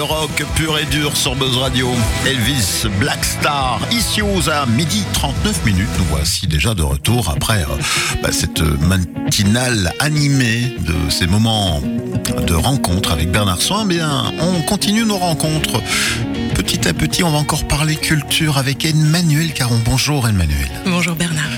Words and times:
le 0.00 0.04
rock 0.04 0.44
pur 0.56 0.78
et 0.78 0.86
dur 0.86 1.14
sur 1.14 1.36
Buzz 1.36 1.58
Radio. 1.58 1.90
Elvis 2.24 2.86
Black 2.98 3.22
Star, 3.22 3.78
ici 3.92 4.22
aux 4.22 4.48
à 4.48 4.64
midi 4.64 5.04
39 5.12 5.66
minutes. 5.66 5.90
Nous 5.98 6.06
voici 6.06 6.46
déjà 6.46 6.72
de 6.72 6.82
retour 6.82 7.28
après 7.28 7.64
euh, 7.64 8.22
bah, 8.22 8.30
cette 8.32 8.62
matinale 8.62 9.92
animée 9.98 10.74
de 10.78 11.10
ces 11.10 11.26
moments 11.26 11.82
de 11.82 12.54
rencontre 12.54 13.12
avec 13.12 13.30
Bernard 13.30 13.60
Soin. 13.60 13.84
Bien, 13.84 14.32
on 14.40 14.62
continue 14.62 15.04
nos 15.04 15.18
rencontres. 15.18 15.82
Petit 16.54 16.88
à 16.88 16.94
petit, 16.94 17.22
on 17.22 17.30
va 17.30 17.36
encore 17.36 17.68
parler 17.68 17.96
culture 17.96 18.56
avec 18.56 18.86
Emmanuel 18.86 19.52
Caron. 19.52 19.78
Bonjour 19.84 20.26
Emmanuel. 20.26 20.70
Bonjour 20.86 21.14
Bernard. 21.14 21.50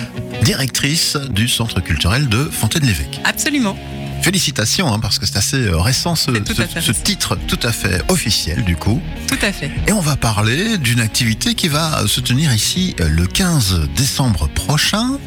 Directrice 0.43 1.17
du 1.31 1.47
Centre 1.47 1.81
culturel 1.81 2.29
de 2.29 2.43
Fontaine-l'Évêque. 2.43 3.21
Absolument. 3.23 3.77
Félicitations, 4.23 4.93
hein, 4.93 4.99
parce 5.01 5.19
que 5.19 5.27
c'est 5.27 5.37
assez 5.37 5.57
euh, 5.57 5.79
récent 5.79 6.15
ce, 6.15 6.31
tout 6.31 6.93
titre 7.05 7.37
tout 7.49 7.59
à 7.63 7.73
fait 7.73 8.03
officiel 8.09 8.65
du 8.65 8.77
coup. 8.77 9.01
Tout 9.29 9.39
à 9.43 9.53
fait. 9.53 9.71
Et 9.87 9.93
on 9.93 10.01
va 10.01 10.17
parler 10.17 10.79
d'une 10.79 11.01
activité 11.01 11.55
qui 11.55 11.69
va 11.69 12.07
se 12.07 12.21
tenir 12.21 12.53
ici 12.55 12.95
euh, 13.01 13.09
le 13.09 13.27
15 13.27 13.89
décembre 13.97 14.49
prochain 14.49 15.19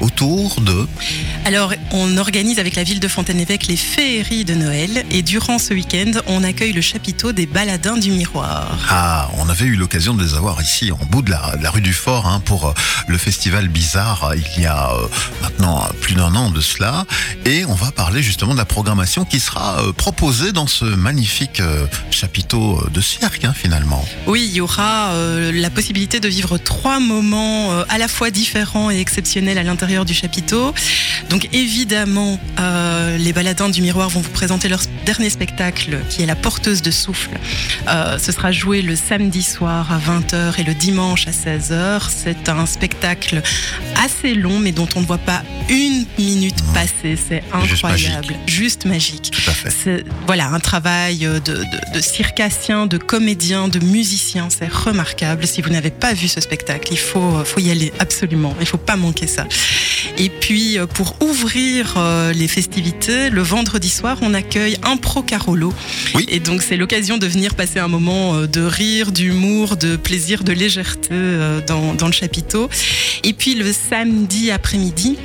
autour 0.00 0.60
de... 0.60 0.86
Alors, 1.44 1.72
on 1.92 2.16
organise 2.18 2.58
avec 2.58 2.76
la 2.76 2.84
ville 2.84 3.00
de 3.00 3.08
Fontaine-l'Évêque 3.08 3.66
les 3.66 3.76
féeries 3.76 4.44
de 4.44 4.54
Noël 4.54 5.04
et 5.10 5.22
durant 5.22 5.58
ce 5.58 5.74
week-end, 5.74 6.12
on 6.26 6.44
accueille 6.44 6.72
le 6.72 6.80
chapiteau 6.80 7.32
des 7.32 7.46
baladins 7.46 7.96
du 7.96 8.10
miroir. 8.10 8.76
Ah, 8.88 9.30
on 9.38 9.48
avait 9.48 9.66
eu 9.66 9.76
l'occasion 9.76 10.14
de 10.14 10.22
les 10.22 10.34
avoir 10.34 10.60
ici 10.60 10.92
en 10.92 11.04
bout 11.06 11.22
de 11.22 11.30
la, 11.30 11.56
de 11.56 11.62
la 11.62 11.70
rue 11.70 11.80
du 11.80 11.92
Fort 11.92 12.26
hein, 12.26 12.40
pour 12.44 12.66
euh, 12.66 12.72
le 13.08 13.18
festival 13.18 13.68
Bizarre 13.68 14.24
euh, 14.24 14.36
il 14.36 14.62
y 14.62 14.66
a 14.66 14.92
euh, 14.92 15.06
maintenant 15.42 15.82
euh, 15.82 15.92
plus 16.00 16.14
d'un 16.14 16.34
an 16.34 16.50
de 16.50 16.60
cela. 16.60 17.06
Et 17.44 17.64
on 17.64 17.74
va 17.74 17.90
parler 17.90 18.22
justement 18.22 18.41
de 18.50 18.56
la 18.56 18.64
programmation 18.64 19.24
qui 19.24 19.38
sera 19.38 19.80
euh, 19.80 19.92
proposée 19.92 20.50
dans 20.50 20.66
ce 20.66 20.84
magnifique 20.84 21.60
euh, 21.60 21.86
chapiteau 22.10 22.76
euh, 22.76 22.90
de 22.90 23.00
cirque 23.00 23.44
hein, 23.44 23.52
finalement. 23.54 24.04
Oui, 24.26 24.48
il 24.50 24.56
y 24.56 24.60
aura 24.60 25.12
la 25.52 25.70
possibilité 25.70 26.18
de 26.18 26.28
vivre 26.28 26.58
trois 26.58 26.98
moments 26.98 27.70
à 27.88 27.98
la 27.98 28.08
fois 28.08 28.30
différents 28.30 28.90
et 28.90 28.98
exceptionnels 28.98 29.58
à 29.58 29.62
l'intérieur 29.62 30.04
du 30.04 30.14
chapiteau. 30.14 30.74
Donc 31.30 31.48
évidemment, 31.52 32.38
les 33.18 33.32
baladins 33.32 33.68
du 33.68 33.82
miroir 33.82 34.08
vont 34.08 34.20
vous 34.20 34.30
présenter 34.30 34.68
leur 34.68 34.80
dernier 35.04 35.30
spectacle 35.30 35.98
qui 36.08 36.22
est 36.22 36.26
La 36.26 36.36
porteuse 36.36 36.82
de 36.82 36.90
souffle. 36.90 37.38
Ce 37.86 38.32
sera 38.32 38.52
joué 38.52 38.82
le 38.82 38.96
samedi 38.96 39.42
soir 39.42 39.92
à 39.92 39.98
20h 39.98 40.60
et 40.60 40.64
le 40.64 40.74
dimanche 40.74 41.26
à 41.26 41.30
16h. 41.30 42.08
C'est 42.08 42.48
un 42.48 42.66
spectacle 42.66 43.42
assez 44.02 44.34
long 44.34 44.58
mais 44.58 44.72
dont 44.72 44.88
on 44.96 45.00
ne 45.00 45.06
voit 45.06 45.18
pas 45.18 45.42
une 45.68 46.04
minute 46.18 46.56
passer. 46.74 47.16
C'est 47.16 47.42
Juste 47.62 47.84
incroyable. 47.84 48.34
Juste 48.46 48.84
magique. 48.84 49.30
Tout 49.30 49.50
à 49.50 49.54
fait. 49.54 49.70
C'est 49.70 50.04
voilà 50.26 50.48
un 50.48 50.60
travail 50.60 51.18
de, 51.18 51.38
de, 51.38 51.64
de 51.94 52.00
circassien, 52.00 52.86
de 52.86 52.98
comédien, 52.98 53.68
de 53.68 53.78
musicien. 53.78 54.48
C'est 54.50 54.70
remarquable. 54.72 55.46
Si 55.46 55.62
vous 55.62 55.70
n'avez 55.70 55.90
pas 55.90 56.14
vu 56.14 56.28
ce 56.28 56.40
spectacle, 56.40 56.88
il 56.92 56.98
faut, 56.98 57.44
faut 57.44 57.60
y 57.60 57.70
aller 57.70 57.92
absolument. 57.98 58.54
Il 58.60 58.66
faut 58.66 58.76
pas 58.78 58.96
manquer 58.96 59.26
ça. 59.26 59.46
Et 60.18 60.28
puis 60.28 60.78
euh, 60.78 60.86
pour 60.86 61.16
ouvrir 61.22 61.94
euh, 61.96 62.32
les 62.32 62.48
festivités, 62.48 63.30
le 63.30 63.42
vendredi 63.42 63.88
soir, 63.88 64.18
on 64.22 64.34
accueille 64.34 64.76
un 64.82 64.96
pro 64.96 65.22
Carolo. 65.22 65.72
Oui. 66.14 66.26
Et 66.28 66.40
donc 66.40 66.62
c'est 66.62 66.76
l'occasion 66.76 67.18
de 67.18 67.26
venir 67.26 67.54
passer 67.54 67.78
un 67.78 67.88
moment 67.88 68.34
euh, 68.34 68.46
de 68.46 68.62
rire, 68.62 69.12
d'humour, 69.12 69.76
de 69.76 69.96
plaisir, 69.96 70.44
de 70.44 70.52
légèreté 70.52 71.08
euh, 71.12 71.60
dans, 71.66 71.94
dans 71.94 72.06
le 72.06 72.12
chapiteau. 72.12 72.68
Et 73.24 73.32
puis 73.32 73.54
le 73.54 73.72
samedi 73.92 74.50
après-midi, 74.50 75.18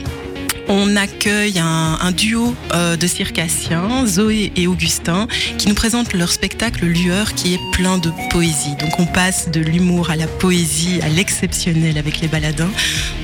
on 0.67 0.97
accueille 0.97 1.57
un, 1.57 2.11
duo 2.11 2.53
euh, 2.73 2.97
de 2.97 3.07
circassiens, 3.07 4.05
Zoé 4.05 4.51
et 4.57 4.67
Augustin, 4.67 5.29
qui 5.57 5.69
nous 5.69 5.73
présentent 5.73 6.13
leur 6.13 6.29
spectacle 6.29 6.85
Lueur 6.85 7.33
qui 7.33 7.53
est 7.53 7.59
plein 7.71 7.97
de 7.97 8.11
poésie. 8.29 8.75
Donc 8.77 8.99
on 8.99 9.05
passe 9.05 9.49
de 9.51 9.61
l'humour 9.61 10.09
à 10.09 10.17
la 10.17 10.27
poésie, 10.27 10.99
à 11.01 11.07
l'exceptionnel 11.07 11.97
avec 11.97 12.19
les 12.19 12.27
baladins. 12.27 12.69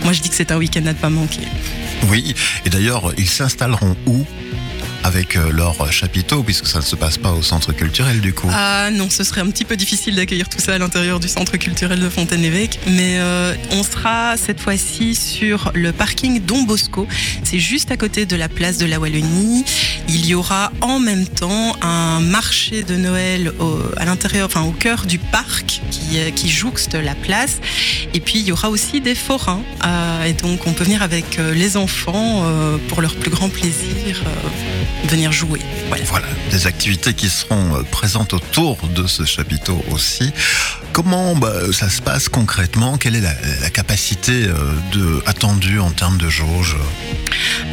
Moi 0.06 0.14
je 0.14 0.22
dis 0.22 0.30
que 0.30 0.36
c'est 0.36 0.54
un 0.54 0.58
week-end 0.58 0.86
à 0.86 0.94
ne 0.94 0.98
pas 0.98 1.10
manquer. 1.10 1.42
Oui, 2.10 2.34
et 2.66 2.70
d'ailleurs, 2.70 3.12
ils 3.18 3.28
s'installeront 3.28 3.98
où? 4.06 4.26
Avec 5.04 5.36
euh, 5.36 5.52
leur 5.52 5.92
chapiteau, 5.92 6.44
puisque 6.44 6.68
ça 6.68 6.80
ne 6.80 6.84
se 6.84 6.96
passe 6.96 7.18
pas 7.18 7.32
au 7.32 7.42
centre 7.42 7.74
culturel 7.74 8.22
du 8.22 8.34
coup. 8.34 8.50
Ah 8.52 8.90
non, 8.92 9.10
ce 9.10 9.24
serait 9.24 9.42
un 9.42 9.50
petit 9.50 9.66
peu 9.66 9.76
difficile 9.76 10.16
d'accueillir 10.16 10.50
tout 10.50 10.60
ça 10.60 10.74
à 10.74 10.78
l'intérieur 10.78 11.20
du 11.20 11.28
centre 11.28 11.58
culturel 11.58 12.00
de 12.00 12.10
Fontaine-l'Évêque, 12.10 12.80
mais 12.88 13.20
euh, 13.20 13.54
on 13.72 13.84
sera 13.84 14.38
cette 14.38 14.60
fois-ci 14.60 15.16
sur 15.16 15.72
le 15.76 15.92
parking 15.92 16.42
Don 16.44 16.64
Bosco. 16.64 17.08
C'est 17.44 17.60
juste 17.60 17.92
à 17.92 17.98
côté 17.98 18.26
de 18.26 18.36
la 18.36 18.50
place 18.50 18.78
de 18.78 18.86
la 18.86 19.00
Wallonie. 19.00 19.66
Il 20.08 20.26
y 20.26 20.34
aura 20.34 20.72
en 20.82 21.00
même 21.00 21.28
temps 21.28 21.76
un 21.82 22.20
marché 22.20 22.84
de 22.84 22.96
Noël 22.96 23.54
au, 23.60 23.80
à 23.98 24.06
l'intérieur, 24.06 24.48
enfin 24.48 24.62
au 24.62 24.72
cœur 24.72 25.06
du 25.06 25.18
parc 25.20 25.82
qui, 25.92 26.18
euh, 26.18 26.30
jouxte 26.46 26.96
la 26.96 27.16
place. 27.16 27.60
Et 28.14 28.20
puis 28.20 28.40
il 28.40 28.46
y 28.46 28.52
aura 28.52 28.70
aussi 28.70 29.02
des 29.02 29.16
forains. 29.16 29.64
Et 30.26 30.34
donc 30.34 30.68
on 30.68 30.74
peut 30.74 30.84
venir 30.84 31.02
avec 31.02 31.38
les 31.38 31.78
enfants 31.78 32.44
pour 32.88 33.02
leur 33.02 33.16
plus 33.16 33.32
grand 33.32 33.50
plaisir, 33.50 34.22
venir 35.06 35.32
jouer. 35.32 35.60
Voilà. 35.90 36.04
Voilà, 36.06 36.28
des 36.52 36.68
activités 36.68 37.14
qui 37.14 37.30
seront 37.30 37.76
euh, 37.76 37.84
présentes 37.84 38.34
autour 38.34 38.78
de 38.96 39.08
ce 39.08 39.26
chapiteau 39.26 39.84
aussi. 39.92 40.32
Comment 40.92 41.36
bah, 41.36 41.52
ça 41.72 41.90
se 41.90 42.02
passe 42.02 42.30
concrètement? 42.30 42.98
Quelle 42.98 43.16
est 43.16 43.22
la, 43.22 43.34
la 43.62 43.70
capacité 43.70 44.46
euh, 44.46 44.54
de, 44.92 45.24
attendue 45.26 45.80
en 45.80 45.90
termes 45.92 46.18
de 46.18 46.30
jauge? 46.30 46.76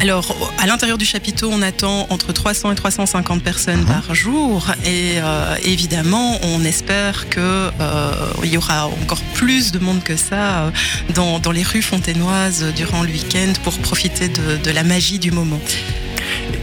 Alors, 0.00 0.34
à 0.58 0.66
l'intérieur 0.66 0.96
du 0.96 1.04
chapiteau, 1.04 1.50
on 1.52 1.60
attend 1.62 2.06
entre 2.10 2.32
300 2.32 2.72
et 2.72 2.74
350 2.74 3.42
personnes 3.42 3.80
Mhm. 3.80 3.86
par 3.86 4.14
jour. 4.14 4.66
Et 4.84 5.14
euh, 5.16 5.54
évidemment, 5.64 6.38
on 6.42 6.64
espère 6.64 7.28
que 7.28 7.40
euh, 7.40 8.12
il 8.42 8.50
y 8.52 8.56
aura 8.56 8.86
encore 8.86 9.20
plus 9.34 9.70
de 9.72 9.78
monde 9.78 10.02
que 10.02 10.16
ça 10.16 10.62
euh, 10.64 10.70
dans, 11.14 11.38
dans 11.38 11.52
les 11.52 11.62
rues 11.62 11.82
fontainoises 11.82 12.64
durant 12.74 13.02
le 13.02 13.10
week-end 13.10 13.52
pour 13.64 13.78
profiter 13.78 14.28
de, 14.28 14.56
de 14.62 14.70
la 14.70 14.82
magie 14.82 15.18
du 15.18 15.30
moment. 15.30 15.60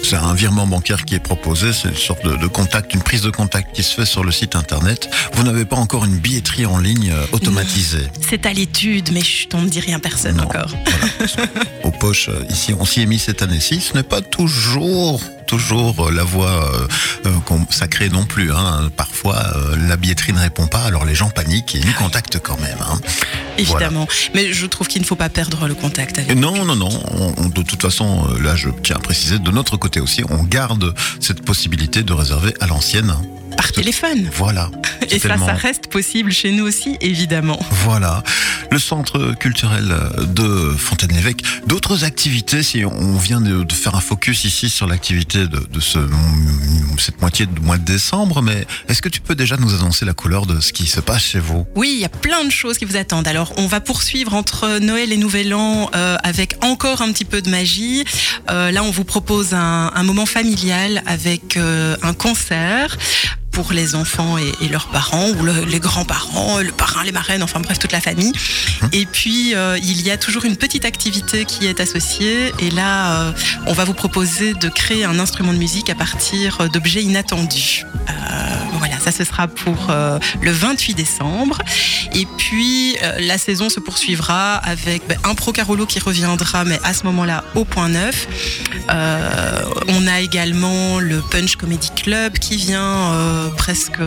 c'est 0.03 0.15
un 0.15 0.33
virement 0.33 0.65
bancaire 0.65 1.05
qui 1.05 1.13
est 1.13 1.19
proposé, 1.19 1.73
c'est 1.73 1.89
une 1.89 1.95
sorte 1.95 2.25
de, 2.25 2.35
de 2.35 2.47
contact, 2.47 2.93
une 2.95 3.03
prise 3.03 3.21
de 3.21 3.29
contact 3.29 3.75
qui 3.75 3.83
se 3.83 3.93
fait 3.93 4.05
sur 4.05 4.23
le 4.23 4.31
site 4.31 4.55
internet. 4.55 5.09
Vous 5.33 5.43
n'avez 5.43 5.63
pas 5.65 5.75
encore 5.75 6.05
une 6.05 6.17
billetterie 6.17 6.65
en 6.65 6.77
ligne 6.79 7.11
euh, 7.11 7.25
automatisée. 7.33 8.07
C'est 8.27 8.45
à 8.47 8.53
l'étude, 8.53 9.11
mais 9.13 9.21
chut, 9.21 9.53
on 9.53 9.61
ne 9.61 9.69
dit 9.69 9.79
rien 9.79 9.97
à 9.97 9.99
personne 9.99 10.37
Non. 10.37 10.45
encore. 10.45 10.71
Voilà, 10.71 11.49
aux 11.83 11.91
poches, 11.91 12.29
euh, 12.29 12.43
ici, 12.49 12.73
on 12.79 12.85
s'y 12.85 13.01
est 13.01 13.05
mis 13.05 13.19
cette 13.19 13.43
année-ci. 13.43 13.79
Ce 13.79 13.93
n'est 13.93 14.01
pas 14.03 14.21
toujours, 14.21 15.21
toujours 15.45 16.07
euh, 16.07 16.11
la 16.11 16.23
voie 16.23 16.71
euh, 17.25 17.29
sacrée 17.69 18.09
non 18.09 18.25
plus. 18.25 18.51
Hein. 18.51 18.89
Parfois, 18.97 19.35
euh, 19.55 19.75
la 19.87 19.97
billetterie 19.97 20.33
ne 20.33 20.39
répond 20.39 20.65
pas, 20.67 20.81
alors 20.81 21.05
les 21.05 21.13
gens 21.15 21.29
paniquent 21.29 21.75
et 21.75 21.79
nous 21.81 21.93
contactent 21.93 22.39
quand 22.39 22.59
même. 22.59 22.77
hein. 22.81 22.99
Évidemment. 23.57 24.07
Mais 24.33 24.51
je 24.51 24.65
trouve 24.65 24.87
qu'il 24.87 25.01
ne 25.01 25.07
faut 25.07 25.15
pas 25.15 25.29
perdre 25.29 25.67
le 25.67 25.75
contact 25.75 26.17
avec 26.19 26.35
non, 26.35 26.65
non, 26.65 26.75
non. 26.75 26.89
on- 27.11 27.33
on- 27.37 27.49
de 27.49 27.61
toute 27.61 27.81
façon, 27.81 28.14
euh, 28.29 28.39
là, 28.41 28.55
je 28.55 28.69
tiens 28.83 28.95
à 28.97 28.99
préciser, 28.99 29.39
de 29.39 29.51
notre 29.51 29.77
côté 29.77 29.99
aussi, 29.99 30.23
on 30.29 30.43
garde 30.43 30.93
cette 31.19 31.43
possibilité 31.43 32.03
de 32.03 32.13
réserver 32.13 32.53
à 32.61 32.67
l'ancienne. 32.67 33.13
par 33.57 33.71
téléphone. 33.71 34.29
Voilà. 34.33 34.69
Et 35.09 35.17
ça, 35.19 35.29
Tellement- 35.29 35.45
ça 35.45 35.53
reste 35.53 35.87
possible 35.87 36.31
chez 36.31 36.51
nous 36.51 36.65
aussi, 36.65 36.97
évidemment. 37.01 37.59
Voilà, 37.85 38.21
le 38.71 38.79
centre 38.79 39.33
culturel 39.39 39.93
de 40.27 40.75
Fontaine-l'Évêque. 40.77 41.43
D'autres 41.67 42.03
activités, 42.03 42.63
si 42.63 42.85
on 42.85 43.17
vient 43.17 43.41
de, 43.41 43.65
faire 43.73 43.95
un 43.95 44.01
focus 44.01 44.45
ici 44.45 44.69
sur 44.69 44.87
l'activité 44.87 45.47
de, 45.47 45.59
de 45.59 45.79
ce, 45.79 45.99
cette 46.97 47.21
moitié 47.21 47.45
de 47.45 47.59
mois 47.59 47.77
de 47.77 47.85
décembre, 47.85 48.41
mais 48.41 48.65
est-ce 48.87 49.01
que 49.01 49.09
tu 49.09 49.21
peux 49.21 49.35
déjà 49.35 49.57
nous 49.57 49.73
annoncer 49.73 50.05
la 50.05 50.13
couleur 50.13 50.45
de 50.45 50.59
ce 50.59 50.73
qui 50.73 50.87
se 50.87 50.99
passe 50.99 51.23
chez 51.23 51.39
vous? 51.39 51.65
Oui, 51.75 51.91
il 51.93 51.99
y 51.99 52.05
a 52.05 52.09
plein 52.09 52.43
de 52.43 52.51
choses 52.51 52.77
qui 52.77 52.85
vous 52.85 52.97
attendent. 52.97 53.27
Alors, 53.27 53.53
on 53.57 53.67
va 53.67 53.79
poursuivre 53.79 54.33
entre 54.33 54.79
Noël 54.79 55.11
et 55.11 55.17
Nouvel 55.17 55.53
An 55.53 55.89
euh, 55.95 56.17
avec 56.23 56.57
encore 56.63 57.01
un 57.01 57.11
petit 57.11 57.25
peu 57.25 57.41
de 57.41 57.49
magie. 57.49 58.03
Euh, 58.49 58.71
là, 58.71 58.83
on 58.83 58.91
vous 58.91 59.03
propose 59.03 59.53
un, 59.53 59.91
un 59.93 60.03
moment 60.03 60.25
familial 60.25 61.03
avec 61.05 61.57
euh, 61.57 61.95
un 62.01 62.13
concert. 62.13 62.97
Pour 63.55 63.71
les 63.71 63.95
enfants 63.95 64.37
et, 64.37 64.51
et 64.61 64.67
leurs 64.67 64.87
parents, 64.87 65.29
ou 65.29 65.43
le- 65.43 65.63
les 65.63 65.79
grands-parents, 65.79 66.59
le 66.59 66.73
parrain, 66.73 67.03
les 67.05 67.13
marraines, 67.13 67.41
enfin 67.41 67.61
bref, 67.61 67.79
toute 67.79 67.93
la 67.93 68.01
famille. 68.01 68.33
Et 68.91 69.05
puis, 69.05 69.55
euh, 69.55 69.77
il 69.81 70.01
y 70.01 70.11
a 70.11 70.17
toujours 70.17 70.43
une 70.43 70.57
petite 70.57 70.83
activité 70.83 71.45
qui 71.45 71.65
est 71.65 71.79
associée. 71.79 72.51
Et 72.59 72.69
là, 72.69 73.21
euh, 73.21 73.31
on 73.65 73.71
va 73.73 73.85
vous 73.85 73.93
proposer 73.93 74.53
de 74.55 74.67
créer 74.67 75.05
un 75.05 75.19
instrument 75.19 75.53
de 75.53 75.57
musique 75.57 75.89
à 75.89 75.95
partir 75.95 76.69
d'objets 76.69 77.01
inattendus. 77.01 77.85
Euh, 78.09 78.54
ça 79.05 79.11
ce 79.11 79.23
sera 79.23 79.47
pour 79.47 79.87
euh, 79.91 80.17
le 80.41 80.51
28 80.51 80.95
décembre. 80.95 81.59
Et 82.13 82.25
puis, 82.37 82.95
euh, 83.03 83.17
la 83.19 83.37
saison 83.37 83.69
se 83.69 83.79
poursuivra 83.79 84.55
avec 84.55 85.07
ben, 85.07 85.17
un 85.23 85.35
Pro 85.35 85.51
Carolo 85.51 85.85
qui 85.85 85.99
reviendra, 85.99 86.65
mais 86.65 86.79
à 86.83 86.93
ce 86.93 87.03
moment-là, 87.03 87.43
au 87.53 87.65
point 87.65 87.89
neuf. 87.89 88.27
Euh, 88.89 89.61
on 89.89 90.07
a 90.07 90.21
également 90.21 90.99
le 90.99 91.21
Punch 91.21 91.55
Comedy 91.55 91.91
Club 91.95 92.33
qui 92.39 92.57
vient 92.57 93.11
presque 93.57 93.99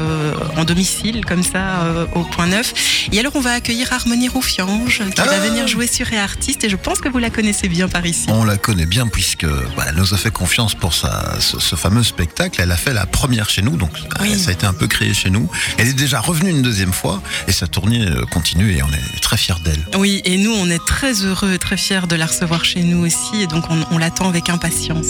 en 0.56 0.65
domicile, 0.65 1.25
comme 1.25 1.43
ça, 1.43 1.85
au 2.15 2.23
point 2.25 2.47
neuf. 2.47 2.75
Et 3.12 3.21
alors, 3.21 3.33
on 3.37 3.41
va 3.41 3.53
accueillir 3.53 3.93
Harmonie 3.93 4.29
Roufiange 4.29 5.03
qui 5.15 5.21
va 5.21 5.27
Ah 5.31 5.39
venir 5.39 5.69
jouer 5.69 5.87
sur 5.87 6.06
Artiste. 6.12 6.65
Et 6.65 6.69
je 6.71 6.77
pense 6.77 7.01
que 7.01 7.09
vous 7.09 7.19
la 7.19 7.31
connaissez 7.31 7.69
bien 7.69 7.89
par 7.89 8.05
ici. 8.05 8.27
On 8.29 8.44
la 8.44 8.56
connaît 8.56 8.87
bien 8.87 9.06
puisque 9.06 9.47
bah, 9.47 9.85
elle 9.89 9.94
nous 9.97 10.12
a 10.15 10.17
fait 10.17 10.31
confiance 10.33 10.75
pour 10.75 10.94
sa, 10.94 11.39
ce, 11.41 11.59
ce 11.61 11.77
fameux 11.77 12.03
spectacle. 12.03 12.61
Elle 12.61 12.73
a 12.73 12.77
fait 12.77 12.93
la 12.93 13.06
première 13.06 13.49
chez 13.49 13.62
nous, 13.62 13.77
donc 13.77 13.91
Oui. 14.21 14.39
ça 14.39 14.51
a 14.51 14.53
été 14.53 14.67
un 14.67 14.73
peu 14.73 14.88
créé 14.88 15.14
chez 15.14 15.31
nous. 15.31 15.49
Elle 15.76 15.88
est 15.88 15.93
déjà 15.94 16.20
revenue 16.20 16.50
une 16.50 16.62
deuxième 16.62 16.93
fois 16.93 17.23
et 17.46 17.52
sa 17.52 17.67
tournée 17.67 18.06
euh, 18.06 18.25
continue 18.26 18.73
et 18.73 18.82
on 18.82 18.88
est 18.88 19.20
très 19.20 19.37
fiers 19.37 19.61
d'elle. 19.64 19.87
Oui, 19.96 20.23
et 20.25 20.37
nous, 20.38 20.52
on 20.52 20.69
est 20.70 20.85
très 20.85 21.12
heureux 21.25 21.52
et 21.52 21.58
très 21.58 21.76
fiers 21.76 22.06
de 22.08 22.17
la 22.17 22.26
recevoir 22.26 22.64
chez 22.64 22.82
nous 22.82 23.05
aussi. 23.06 23.43
Et 23.43 23.46
donc, 23.46 23.64
on, 23.70 23.85
on 23.90 23.99
l'attend 23.99 24.29
avec 24.29 24.49
impatience. 24.49 25.06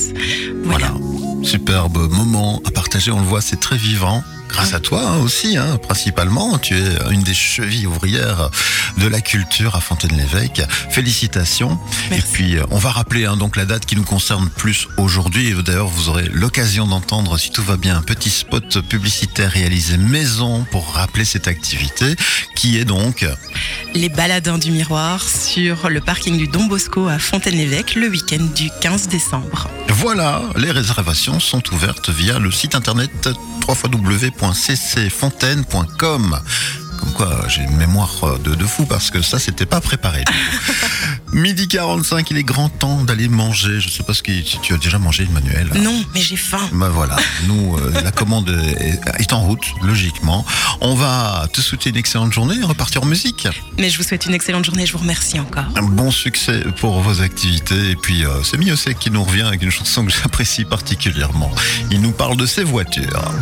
Voilà. 0.64 0.88
Voilà. 0.88 1.17
Superbe 1.42 2.10
moment 2.10 2.60
à 2.66 2.70
partager, 2.70 3.10
on 3.10 3.20
le 3.20 3.26
voit, 3.26 3.40
c'est 3.40 3.60
très 3.60 3.76
vivant. 3.76 4.22
Grâce 4.48 4.72
à 4.72 4.80
toi 4.80 5.02
hein, 5.06 5.18
aussi, 5.18 5.56
hein, 5.56 5.78
principalement. 5.82 6.58
Tu 6.58 6.74
es 6.74 7.12
une 7.12 7.22
des 7.22 7.34
chevilles 7.34 7.86
ouvrières 7.86 8.50
de 8.96 9.06
la 9.06 9.20
culture 9.20 9.76
à 9.76 9.80
Fontaine-l'Évêque. 9.80 10.62
Félicitations. 10.90 11.78
Merci. 12.10 12.24
Et 12.24 12.32
puis, 12.32 12.56
euh, 12.56 12.64
on 12.70 12.78
va 12.78 12.90
rappeler 12.90 13.26
hein, 13.26 13.36
donc 13.36 13.56
la 13.56 13.66
date 13.66 13.84
qui 13.84 13.94
nous 13.94 14.04
concerne 14.04 14.48
plus 14.48 14.88
aujourd'hui. 14.96 15.54
D'ailleurs, 15.62 15.88
vous 15.88 16.08
aurez 16.08 16.28
l'occasion 16.32 16.86
d'entendre, 16.86 17.38
si 17.38 17.50
tout 17.50 17.62
va 17.62 17.76
bien, 17.76 17.98
un 17.98 18.02
petit 18.02 18.30
spot 18.30 18.80
publicitaire 18.88 19.50
réalisé 19.50 19.98
maison 19.98 20.66
pour 20.70 20.94
rappeler 20.94 21.24
cette 21.24 21.46
activité, 21.46 22.16
qui 22.56 22.78
est 22.78 22.84
donc 22.84 23.26
Les 23.94 24.08
baladins 24.08 24.58
du 24.58 24.70
miroir 24.70 25.22
sur 25.22 25.90
le 25.90 26.00
parking 26.00 26.38
du 26.38 26.48
Don 26.48 26.64
Bosco 26.64 27.06
à 27.06 27.18
Fontaine-l'Évêque 27.18 27.94
le 27.94 28.08
week-end 28.08 28.44
du 28.56 28.70
15 28.80 29.08
décembre. 29.08 29.68
Voilà, 30.00 30.42
les 30.54 30.70
réservations 30.70 31.40
sont 31.40 31.74
ouvertes 31.74 32.10
via 32.10 32.38
le 32.38 32.52
site 32.52 32.76
internet 32.76 33.28
www.ccfontaine.com. 33.66 36.38
Comme 36.98 37.12
quoi, 37.12 37.44
j'ai 37.48 37.62
une 37.62 37.76
mémoire 37.76 38.38
de, 38.44 38.54
de 38.54 38.66
fou 38.66 38.84
parce 38.84 39.10
que 39.10 39.22
ça, 39.22 39.38
c'était 39.38 39.66
pas 39.66 39.80
préparé. 39.80 40.24
Midi 41.32 41.68
45, 41.68 42.30
il 42.30 42.38
est 42.38 42.42
grand 42.42 42.68
temps 42.68 43.04
d'aller 43.04 43.28
manger. 43.28 43.80
Je 43.80 43.88
sais 43.88 44.02
pas 44.02 44.14
ce 44.14 44.22
que 44.22 44.32
si 44.32 44.58
tu 44.62 44.74
as 44.74 44.78
déjà 44.78 44.98
mangé, 44.98 45.24
Emmanuel. 45.24 45.70
Non, 45.76 46.04
mais 46.14 46.20
j'ai 46.20 46.36
faim. 46.36 46.68
Ben 46.72 46.88
voilà, 46.88 47.16
nous, 47.46 47.76
euh, 47.76 47.92
la 48.02 48.10
commande 48.10 48.48
est, 48.80 49.00
est 49.20 49.32
en 49.32 49.40
route, 49.40 49.64
logiquement. 49.82 50.44
On 50.80 50.94
va 50.94 51.46
te 51.52 51.60
souhaiter 51.60 51.90
une 51.90 51.96
excellente 51.96 52.32
journée 52.32 52.56
et 52.60 52.64
repartir 52.64 53.02
en 53.02 53.06
musique. 53.06 53.46
Mais 53.78 53.90
je 53.90 53.98
vous 53.98 54.04
souhaite 54.04 54.26
une 54.26 54.34
excellente 54.34 54.64
journée. 54.64 54.86
Je 54.86 54.92
vous 54.92 54.98
remercie 54.98 55.38
encore. 55.38 55.64
Un 55.76 55.82
bon 55.82 56.10
succès 56.10 56.64
pour 56.80 57.00
vos 57.00 57.20
activités. 57.20 57.90
Et 57.90 57.96
puis, 57.96 58.24
euh, 58.24 58.42
c'est 58.42 58.56
Miosek 58.56 58.98
qui 58.98 59.10
nous 59.10 59.22
revient 59.22 59.42
avec 59.42 59.62
une 59.62 59.70
chanson 59.70 60.04
que 60.04 60.12
j'apprécie 60.12 60.64
particulièrement. 60.64 61.52
Il 61.90 62.00
nous 62.00 62.12
parle 62.12 62.36
de 62.36 62.46
ses 62.46 62.64
voitures. 62.64 63.32